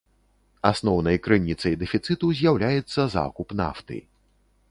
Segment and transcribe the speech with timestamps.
[0.69, 3.97] Асноўнай крыніцай дэфіцыту з'яўляецца закуп нафты.